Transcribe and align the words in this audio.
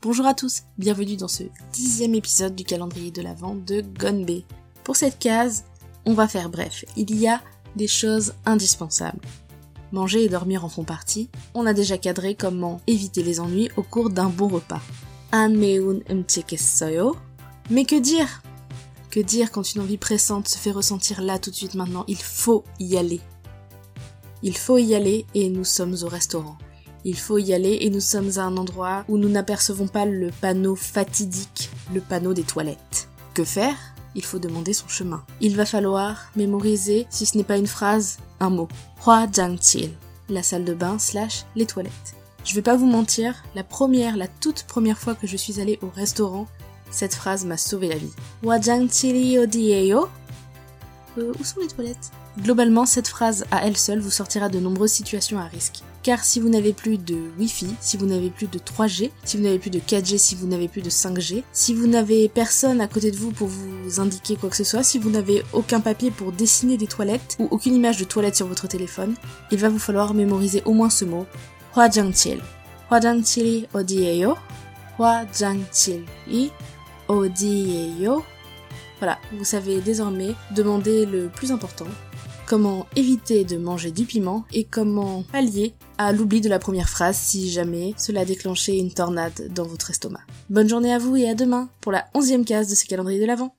Bonjour 0.00 0.26
à 0.26 0.34
tous, 0.34 0.62
bienvenue 0.78 1.16
dans 1.16 1.26
ce 1.26 1.42
dixième 1.72 2.14
épisode 2.14 2.54
du 2.54 2.62
calendrier 2.62 3.10
de 3.10 3.20
l'Avent 3.20 3.56
de 3.56 3.80
Gonbe. 3.98 4.42
Pour 4.84 4.94
cette 4.94 5.18
case, 5.18 5.64
on 6.06 6.14
va 6.14 6.28
faire 6.28 6.50
bref. 6.50 6.84
Il 6.96 7.18
y 7.18 7.26
a 7.26 7.42
des 7.74 7.88
choses 7.88 8.34
indispensables. 8.46 9.18
Manger 9.90 10.22
et 10.22 10.28
dormir 10.28 10.64
en 10.64 10.68
font 10.68 10.84
partie. 10.84 11.28
On 11.52 11.66
a 11.66 11.74
déjà 11.74 11.98
cadré 11.98 12.36
comment 12.36 12.80
éviter 12.86 13.24
les 13.24 13.40
ennuis 13.40 13.70
au 13.76 13.82
cours 13.82 14.10
d'un 14.10 14.28
bon 14.28 14.46
repas. 14.46 14.80
Soyo. 16.56 17.16
Mais 17.68 17.84
que 17.84 17.98
dire? 17.98 18.44
Que 19.10 19.18
dire 19.18 19.50
quand 19.50 19.74
une 19.74 19.80
envie 19.80 19.98
pressante 19.98 20.46
se 20.46 20.58
fait 20.58 20.70
ressentir 20.70 21.22
là 21.22 21.40
tout 21.40 21.50
de 21.50 21.56
suite 21.56 21.74
maintenant? 21.74 22.04
Il 22.06 22.22
faut 22.22 22.62
y 22.78 22.96
aller. 22.96 23.20
Il 24.44 24.56
faut 24.56 24.78
y 24.78 24.94
aller 24.94 25.26
et 25.34 25.50
nous 25.50 25.64
sommes 25.64 25.96
au 26.02 26.08
restaurant. 26.08 26.56
Il 27.08 27.16
faut 27.16 27.38
y 27.38 27.54
aller 27.54 27.78
et 27.80 27.88
nous 27.88 28.02
sommes 28.02 28.32
à 28.36 28.42
un 28.42 28.58
endroit 28.58 29.06
où 29.08 29.16
nous 29.16 29.30
n'apercevons 29.30 29.86
pas 29.88 30.04
le 30.04 30.30
panneau 30.42 30.76
fatidique, 30.76 31.70
le 31.94 32.02
panneau 32.02 32.34
des 32.34 32.42
toilettes. 32.42 33.08
Que 33.32 33.44
faire? 33.44 33.78
Il 34.14 34.22
faut 34.22 34.38
demander 34.38 34.74
son 34.74 34.88
chemin. 34.88 35.24
Il 35.40 35.56
va 35.56 35.64
falloir 35.64 36.30
mémoriser, 36.36 37.06
si 37.08 37.24
ce 37.24 37.38
n'est 37.38 37.44
pas 37.44 37.56
une 37.56 37.66
phrase, 37.66 38.18
un 38.40 38.50
mot. 38.50 38.68
Hua 39.06 39.26
la 40.28 40.42
salle 40.42 40.66
de 40.66 40.74
bain 40.74 40.98
slash 40.98 41.46
les 41.56 41.64
toilettes. 41.64 42.14
Je 42.44 42.54
vais 42.54 42.60
pas 42.60 42.76
vous 42.76 42.84
mentir, 42.84 43.42
la 43.54 43.64
première, 43.64 44.18
la 44.18 44.28
toute 44.28 44.64
première 44.64 44.98
fois 44.98 45.14
que 45.14 45.26
je 45.26 45.38
suis 45.38 45.62
allée 45.62 45.78
au 45.80 45.88
restaurant, 45.88 46.46
cette 46.90 47.14
phrase 47.14 47.46
m'a 47.46 47.56
sauvé 47.56 47.88
la 47.88 47.96
vie. 47.96 48.12
Hua 48.42 48.58
euh, 51.16 51.32
Où 51.38 51.44
sont 51.44 51.60
les 51.60 51.68
toilettes 51.68 52.10
Globalement, 52.42 52.86
cette 52.86 53.08
phrase 53.08 53.44
à 53.50 53.66
elle 53.66 53.76
seule 53.76 54.00
vous 54.00 54.10
sortira 54.10 54.48
de 54.48 54.60
nombreuses 54.60 54.92
situations 54.92 55.38
à 55.38 55.44
risque. 55.44 55.82
Car 56.02 56.24
si 56.24 56.40
vous 56.40 56.48
n'avez 56.48 56.72
plus 56.72 56.96
de 56.96 57.16
Wi-Fi, 57.38 57.74
si 57.80 57.96
vous 57.96 58.06
n'avez 58.06 58.30
plus 58.30 58.46
de 58.46 58.58
3G, 58.58 59.10
si 59.24 59.36
vous 59.36 59.42
n'avez 59.42 59.58
plus 59.58 59.70
de 59.70 59.78
4G, 59.78 60.18
si 60.18 60.34
vous 60.36 60.46
n'avez 60.46 60.68
plus 60.68 60.80
de 60.80 60.90
5G, 60.90 61.42
si 61.52 61.74
vous 61.74 61.86
n'avez 61.86 62.28
personne 62.28 62.80
à 62.80 62.88
côté 62.88 63.10
de 63.10 63.16
vous 63.16 63.32
pour 63.32 63.48
vous 63.48 64.00
indiquer 64.00 64.36
quoi 64.36 64.50
que 64.50 64.56
ce 64.56 64.64
soit, 64.64 64.82
si 64.82 64.98
vous 64.98 65.10
n'avez 65.10 65.42
aucun 65.52 65.80
papier 65.80 66.10
pour 66.10 66.32
dessiner 66.32 66.76
des 66.76 66.86
toilettes 66.86 67.36
ou 67.38 67.48
aucune 67.50 67.74
image 67.74 67.98
de 67.98 68.04
toilette 68.04 68.36
sur 68.36 68.46
votre 68.46 68.68
téléphone, 68.68 69.14
il 69.50 69.58
va 69.58 69.68
vous 69.68 69.78
falloir 69.78 70.14
mémoriser 70.14 70.62
au 70.64 70.72
moins 70.72 70.90
ce 70.90 71.04
mot. 71.04 71.26
Voilà, 78.98 79.18
vous 79.32 79.44
savez 79.44 79.80
désormais 79.80 80.34
demander 80.54 81.06
le 81.06 81.28
plus 81.28 81.52
important, 81.52 81.86
comment 82.46 82.86
éviter 82.96 83.44
de 83.44 83.56
manger 83.56 83.92
du 83.92 84.06
piment 84.06 84.44
et 84.52 84.64
comment 84.64 85.22
pallier 85.22 85.74
à 85.98 86.12
l'oubli 86.12 86.40
de 86.40 86.48
la 86.48 86.58
première 86.58 86.88
phrase 86.88 87.16
si 87.16 87.50
jamais 87.50 87.94
cela 87.96 88.24
déclenchait 88.24 88.78
une 88.78 88.92
tornade 88.92 89.52
dans 89.54 89.64
votre 89.64 89.90
estomac. 89.90 90.22
Bonne 90.50 90.68
journée 90.68 90.92
à 90.92 90.98
vous 90.98 91.16
et 91.16 91.28
à 91.28 91.34
demain 91.34 91.68
pour 91.80 91.92
la 91.92 92.06
onzième 92.14 92.44
case 92.44 92.70
de 92.70 92.74
ce 92.74 92.86
calendrier 92.86 93.20
de 93.20 93.26
l'Avent. 93.26 93.57